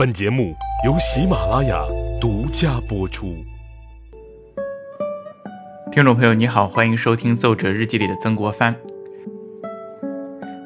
[0.00, 1.84] 本节目由喜马拉雅
[2.18, 3.44] 独家播出。
[5.92, 8.74] 听众朋友，你好，欢迎收听《奏折日记》里的曾国藩。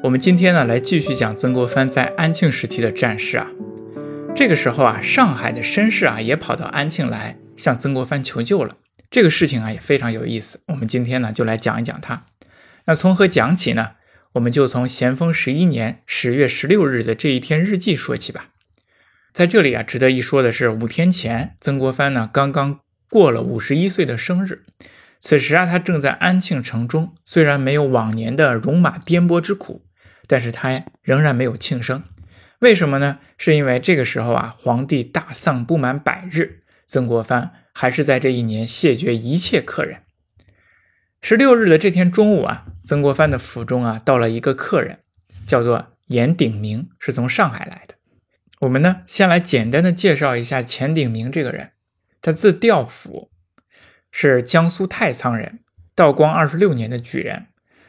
[0.03, 3.47] 我们今天呢，来继续讲曾国藩在安庆时期的战事啊。
[4.33, 8.77] 这个时候啊，上海的绅士啊，也跑到安庆来向曾国藩求救了。
[9.11, 10.61] 这个事情啊，也非常有意思。
[10.67, 12.23] 我们今天呢，就来讲一讲它。
[12.85, 13.95] 那从何讲起呢？
[14.35, 18.51] 我们就从咸丰十一年十月十六日的这一天日记说起吧。
[19.35, 24.63] 在这里啊，值得一说的是，五天前，曾国藩呢刚刚过了五十一岁的生日。
[25.19, 29.83] 此时啊，他正在安庆城中，虽然没有往年的戎马颠簸之苦，
[30.25, 32.01] 但是他仍然没有庆生。
[32.59, 33.19] 为什么呢？
[33.37, 40.03] 是因为这个时候啊，皇帝大丧不满百日，曾国藩还是在这一年谢绝一切客人。
[41.21, 44.99] 十六日的这天中午啊，曾国藩的府中啊，到了一个客人，
[45.45, 47.94] 叫做严鼎明，是从上海来的。
[48.61, 51.71] 我们呢，先来简单的介绍一下钱鼎明这个人。
[52.21, 53.29] 他字调甫，
[54.11, 55.59] 是江苏太仓人，
[55.93, 57.47] 道光二十六年的举人。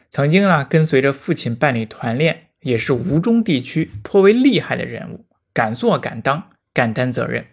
[0.09, 7.45] 曾经啊，跟随着父亲办理团练，也是吴中地区颇为厉害的人物，敢做敢当，敢担责任。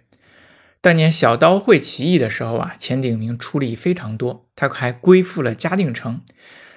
[0.81, 6.21] 当年小刀会起义的时候啊，钱鼎明出力非常多，他还归附了嘉定城，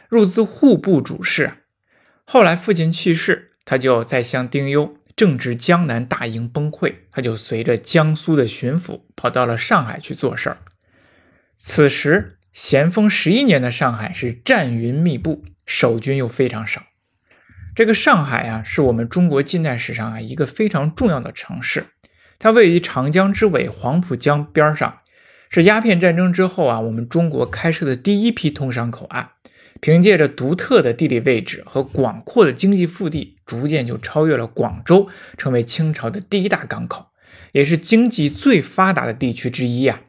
[0.08, 1.52] 入资户部主事。
[2.26, 4.97] 后来父亲去世，他就在乡丁忧。
[5.18, 10.60] 正值江南大营崩溃，他就随着江苏的巡抚跑到了上海去做事儿。
[11.58, 16.84] 此时咸丰十一年的上海是战云密布，守军又非常少。
[17.76, 21.88] 这个上海啊，是我们中国近代史上啊一个非常重要的城市，
[22.38, 25.00] 它位于长江之尾黄浦江边上，
[25.50, 29.32] 是鸦片战争之后啊我们中国开设的第一批通商口岸。
[29.80, 37.08] 凭借着独特的地理位置和广阔的经济腹地，逐渐就超越了广州，成为清朝的第一大港口，
[37.52, 40.02] 也是经济最发达的地区之一啊。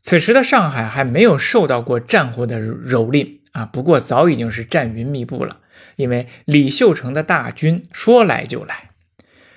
[0.00, 5.60] 此时的上海还没有受到过战火的蹂躏啊，不过早已经是战云密布了。
[5.96, 8.90] 因为李秀成的大军说来就来，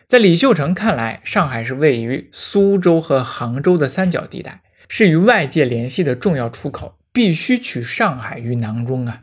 [0.08, 9.22] 在李秀成看来，上海是位于苏州和杭州的三角地带，是与外界联系的重要出口，必须取上海于囊中啊。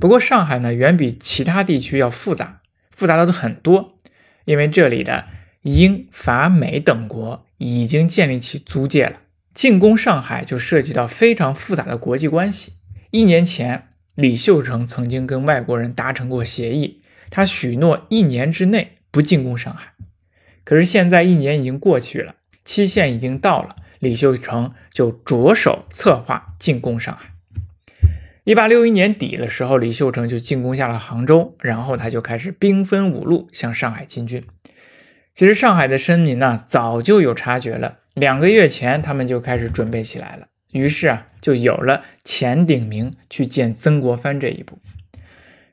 [0.00, 3.96] 不过上海呢，远比其他地区要复杂，复杂的都很多。
[4.44, 5.26] 因为这里的
[5.62, 9.20] 英法美等国已经建立起租界了，
[9.52, 12.72] 进攻上海就涉及到非常复杂的国际关系。
[13.10, 19.92] 一年前，李秀成曾经跟外国人达成过协议，他许诺一年之内不进攻上海。
[20.64, 22.34] 可是现在一年已经过去了，
[22.64, 27.32] 期限已经到了，李秀成就着手策划进攻上海。
[28.48, 34.42] 一八六一年底的时候，李秀成就进攻下了杭州，然后他就开始兵分五路向上海进军。
[35.34, 40.46] 其实上海的绅民呢，早就有察觉了，两个月前他们就开始准备起来了。
[40.72, 44.78] 于是啊，就有了钱鼎明去见曾国藩这一步。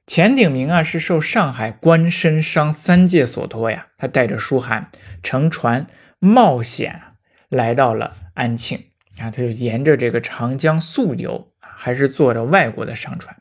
[0.05, 4.89] 钱鼎明啊，是受上海官绅商三界所托呀，他带着书函
[5.23, 5.87] 乘船
[6.19, 6.99] 冒险
[7.47, 8.77] 来到了安庆，
[9.15, 11.53] 然后他就沿着这个长江溯流。
[11.75, 13.35] 还是坐着外国的商船，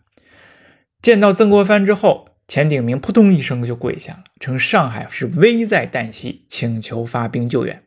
[1.00, 7.82] 见到曾国藩之后，钱鼎明扑通一声就跪下了，称上海是危在旦夕，请求发兵救援。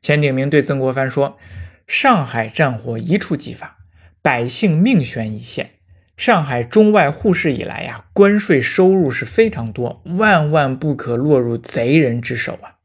[0.00, 1.38] 钱鼎明对曾国藩说
[1.86, 3.78] ：“上海战火一触即发，
[4.20, 5.70] 百姓命悬一线。
[6.16, 12.76] 上海中外互市以来呀，关税收入是非常多，万万不可落入贼人之手啊！”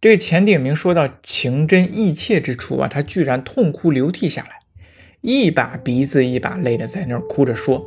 [0.00, 4.57] 这个钱鼎明说到情真意切之处啊，他居然痛哭流涕下来。
[5.20, 7.84] 一把鼻子一把泪的在那儿哭着说：“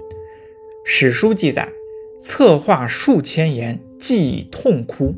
[0.85, 1.69] 史书记载，
[2.19, 5.15] 策划数千言，既痛哭。”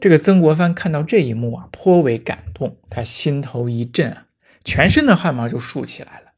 [0.00, 4.26] 这个曾国藩看到这一幕啊，颇为感动，他心头一震啊，
[4.64, 6.32] 全身的汗毛就竖起来了。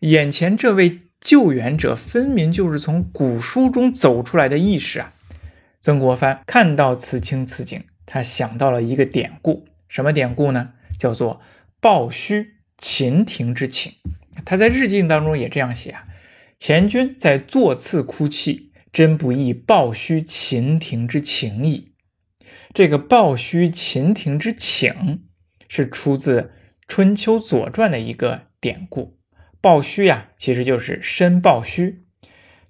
[0.00, 5.12] 眼前这位救援者，分明就是从古书中走出来的义士啊！
[5.80, 10.74] 曾国藩看到此情此景，他想到了一个典故，什么典故呢？
[10.96, 11.40] 叫做
[11.80, 13.92] “抱虚秦庭之请”。
[14.44, 16.06] 他在日记当中也这样写啊
[16.58, 21.92] ：“前君在座次哭泣，真不易报虚秦庭之情矣。”
[22.72, 25.24] 这个“报虚秦庭之请”
[25.68, 26.42] 是出自
[26.86, 29.18] 《春秋左传》的一个典故。
[29.60, 32.04] 鲍虚呀，其实就是申鲍虚，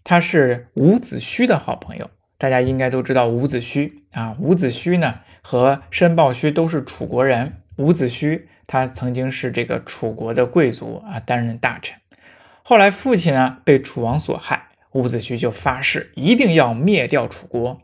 [0.02, 2.10] 他是伍子胥的好朋友。
[2.38, 4.36] 大家应该都知道伍子胥啊。
[4.40, 7.58] 伍子胥呢和申鲍虚都是楚国人。
[7.76, 8.42] 伍子胥。
[8.72, 11.98] 他曾经是这个楚国的贵族啊，担任大臣。
[12.62, 17.80] 后来父亲呢被楚王所害，伍子胥就发誓一定要灭掉楚国。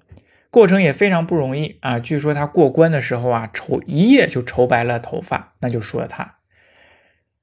[0.49, 1.99] 过程也非常不容易啊。
[1.99, 6.37] 据说他过关的时候啊，愁一夜就愁白了头发，那就说他。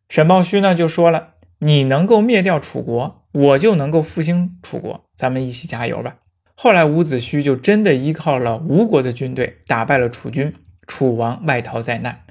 [0.07, 6.15] 沈抱胥呢就说了：“你能够灭掉楚国，我就能够复兴楚国，咱们一起加油吧。”
[6.55, 10.53] 后来伍子胥就真的依靠了吴国的军队，打败了楚军，
[10.87, 12.22] 楚王外逃灾难。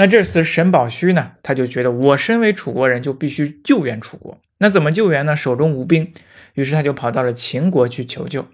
[0.00, 4.38] 那这次沈宝虚呢，他就觉得我身为楚国人，就必须救援楚国。
[4.58, 5.34] 那怎么救援呢？
[5.34, 6.12] 手中无兵，
[6.54, 8.46] 于是他就跑到了秦国去求救。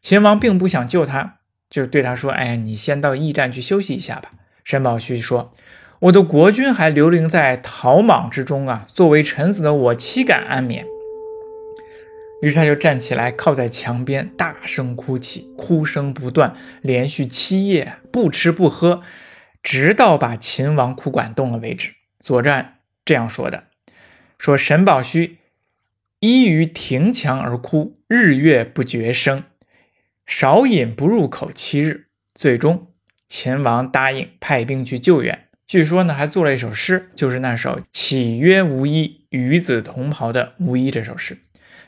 [0.00, 4.32] 秦王并不想救他，就对他说：“哎，你先到驿站去休息一下吧。”
[4.64, 5.50] 沈宝虚说
[6.00, 10.86] ：“我的国君还流离在逃莽之中啊，作为臣子的我岂敢安眠？”
[12.40, 19.02] 于是他就站起来，靠在墙边，大声哭泣，哭声不断，连续七夜不吃不喝。
[19.66, 21.92] 直到把秦王哭管动了为止。
[22.20, 23.64] 左传这样说的：
[24.38, 25.38] 说沈宝虚
[26.20, 29.42] 依于庭墙而哭，日月不绝声，
[30.24, 32.06] 少饮不入口七日。
[32.32, 32.92] 最终，
[33.26, 35.48] 秦王答应派兵去救援。
[35.66, 41.38] 据说呢，还做了一首诗，就是那首“岂曰无衣，与子同袍”的《无衣》这首诗。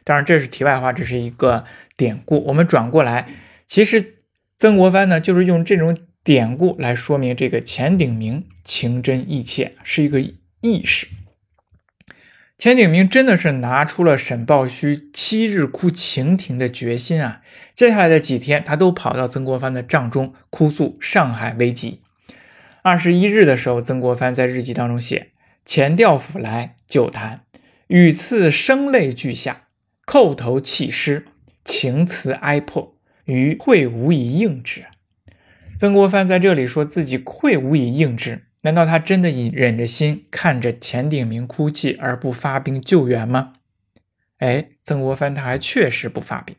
[0.02, 1.64] 当然，这是题外话，这是一个
[1.96, 2.42] 典故。
[2.46, 3.28] 我们转过来，
[3.68, 4.16] 其实
[4.56, 5.96] 曾国藩呢，就是用这种。
[6.28, 11.06] 典故来说明这个钱鼎铭情真意切，是一个意识。
[12.58, 17.40] 钱鼎铭真的是拿出了沈抱虚七日哭晴庭的决心啊！
[17.74, 22.02] 接下来的几天，他都跑到曾国藩的帐中哭诉上海危急。
[22.82, 25.28] 二十一日的时候，曾国藩在日记当中写
[25.64, 27.46] ：“钱调府来酒谈，
[27.86, 29.68] 语次声泪俱下，
[30.04, 31.24] 叩头泣失，
[31.64, 34.84] 情辞哀迫，余会无以应之。”
[35.78, 43.52] 曾国藩在这里说自己愧无以应之，难道他真的以忍着心看着钱鼎铭哭泣而不发兵救援吗？
[44.38, 46.56] 哎，曾国藩他还确实不发兵，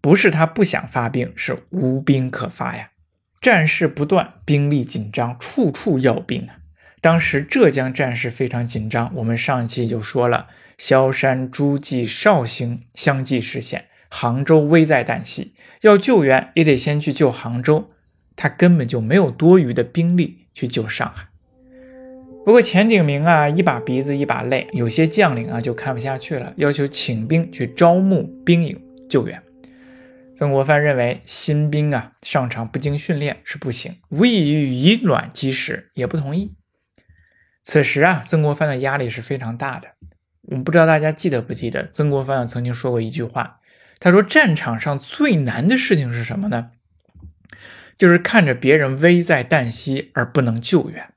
[0.00, 2.90] 不是他不想发兵，是无兵可发呀。
[3.40, 6.58] 战事不断，兵力紧张，处处要兵啊。
[7.00, 10.46] 当时浙江战事非常紧张，我们上一期就说了，
[10.78, 17.88] 萧山、诸暨、绍兴相继失陷，杭州危在旦夕，要救援也得先去救杭州。
[18.36, 21.28] 他根本就没有多余的兵力去救上海。
[22.44, 29.42] 不过钱鼎铭啊，一把鼻子一把泪，有些将领啊就看不下去了，要求请兵去招募兵营救援。
[30.34, 36.54] 曾国藩认为新兵啊上场不经训练是不行，无异于以卵击石，也不同意。
[37.62, 39.90] 此时啊，曾国藩的压力是非常大的。
[40.48, 43.60] 我们不知道大家记得不记得，曾国藩曾经说过一句话，
[44.00, 46.72] 他说：“战场上最难的事情是什么呢？”
[48.02, 51.14] 就是看着别人危在旦夕而不能救援，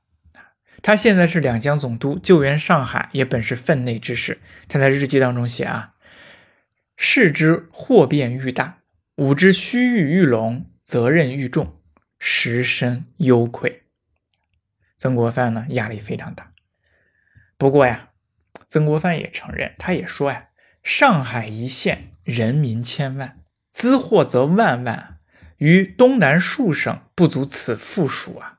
[0.82, 4.38] 他现在是两江总督，救援上海也本是分内之事。
[4.68, 5.94] 他在日记当中写啊
[6.96, 8.82] ：“事之祸变愈大，
[9.16, 11.80] 吾之虚誉愈隆，责任愈重，
[12.20, 13.82] 实深忧愧。”
[14.96, 16.52] 曾国藩呢压力非常大。
[17.58, 18.10] 不过呀，
[18.68, 20.50] 曾国藩也承认，他也说呀
[20.84, 23.40] ：“上海一县，人民千万，
[23.72, 25.14] 兹祸则万万。”
[25.58, 28.58] 于东南数省不足此负数啊！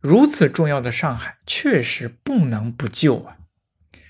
[0.00, 3.38] 如此重要的上海，确实不能不救啊！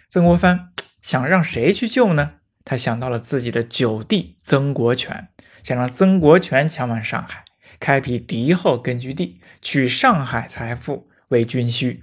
[0.08, 0.70] 曾国藩
[1.02, 2.32] 想让谁去救呢？
[2.64, 5.28] 他想到了自己的九弟曾国荃，
[5.62, 7.44] 想让曾国荃前往上海，
[7.78, 12.02] 开辟敌后根据地，取上海财富为军需。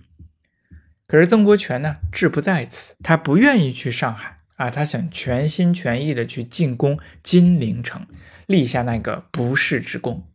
[1.05, 8.07] 可是曾国荃呢，志不在此，他不愿意去上海啊，他想全心全意的去进攻金陵城。
[8.45, 10.27] 立下那个不世之功，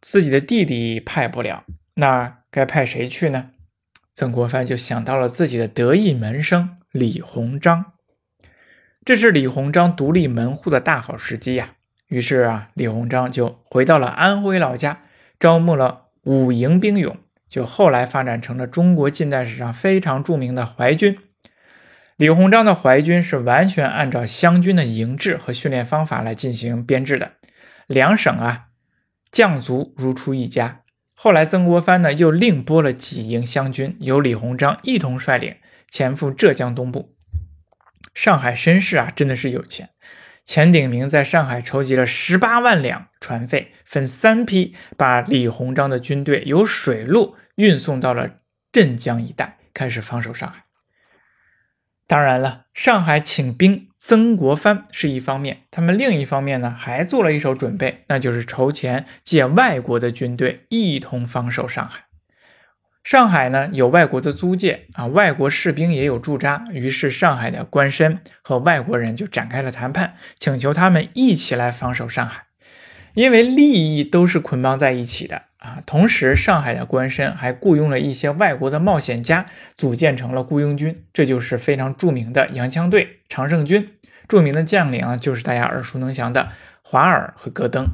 [0.00, 1.64] 自己的弟弟派不了，
[1.94, 3.50] 那该派谁去呢？
[4.14, 7.92] 曾国藩就想到了自己的得意门生李鸿章，
[9.04, 11.76] 这是李鸿章独立门户的大好时机呀。
[12.08, 15.04] 于是啊，李鸿章就回到了安徽老家，
[15.40, 17.16] 招募了五营兵勇，
[17.48, 21.18] 就后来发展成了中国近代史上非常著名的淮军。
[22.22, 27.32] 李鸿章的淮军是完全按照湘军的营制和训练方法来进行编制的，
[27.88, 28.66] 两省啊
[29.32, 30.82] 将卒如出一家。
[31.14, 35.56] 后来曾国藩呢又另拨了几营湘军，由李鸿章一同率领
[35.90, 37.16] 前赴浙江东部。
[38.14, 39.88] 上海绅士啊真的是有钱，
[40.44, 48.36] 钱鼎铭在上海筹集了十八万两船费，分三批把李鸿章的军队由水路运送到了
[48.70, 50.66] 镇江一带，开始防守上海。
[52.06, 62.04] 当然了，上海请兵，曾国藩是一方面，他们另一方面呢还做了一手准备，那就是筹钱借外国的军队一同防守上海。
[63.02, 72.44] 上海呢有外国的租界啊，外国士兵也有驻扎，于是上海的官绅和外国人就展开了谈判，请求他们一起来防守上海。
[73.14, 75.82] 因为利益都是捆绑在一起的啊。
[75.86, 83.90] 同时，上海的官绅还雇佣了一些外国的冒险家，组建成了雇佣军，这就是非常著名的洋枪队常胜军。
[84.28, 86.50] 著名的将领啊，就是大家耳熟能详的
[86.82, 87.88] 华尔和戈登。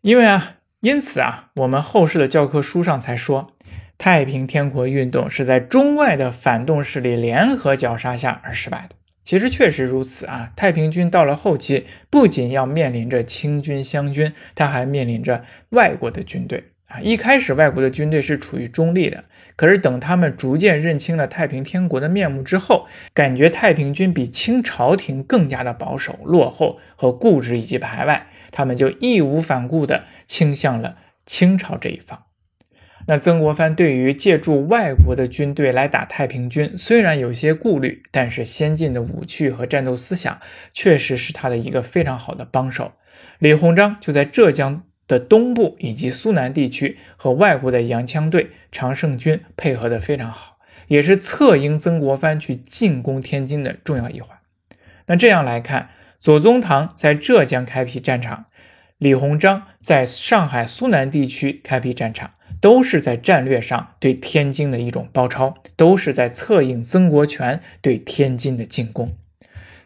[0.00, 3.52] 因为啊，因此啊，我们后世的教科书上才说，
[3.98, 8.96] 太平天国运动是在中外的反动势力联合绞杀下而失败的。
[9.26, 16.62] 其实确实如此啊，太平军到了后期，不仅要面临着清军、湘军，他还面临着外国的军队。
[16.86, 19.24] 啊，一开始外国的军队是处于中立的，
[19.56, 32.22] 可是等他们逐渐认清了太平天国的面目之后，感觉太平军比清朝廷更加的保守、落后和固执以及排外，他们就义无反顾地倾向了清朝这一方。
[33.06, 40.40] 那曾国藩对于借助外国的军队来打太平军，虽然有些顾虑，但是先进的武器和战斗思想
[40.72, 42.92] 确实是他的一个非常好的帮手。
[43.38, 44.82] 李鸿章就在浙江。
[45.08, 50.58] 的东部以及苏南地区和外国的洋枪队常胜军配合的非常好，
[50.88, 54.36] 也是策应曾国藩去进攻天津的重要一环。
[55.06, 58.46] 那这样来看，左宗棠在浙江开辟战场，
[58.98, 69.16] 李鸿章在上海苏南地区开辟战场，都是在战略上对天津的一种包抄，都是在策应曾国荃对天津的进攻。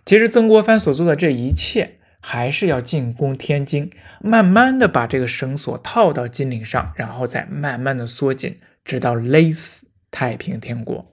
[0.05, 1.97] 其实曾国藩所做的这一切。
[2.23, 3.90] 还是要进攻天津，
[4.21, 11.11] 慢慢的把这个绳索套到金陵上，然后再慢慢的缩紧，直到勒死太平天国。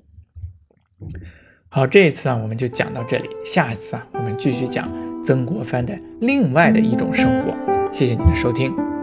[1.69, 4.91] 好，这一次啊，我们就讲到这里，下一次啊，我们继续讲
[5.23, 7.55] 曾国藩的另外的一种生活。
[7.93, 8.96] 谢谢你的收听。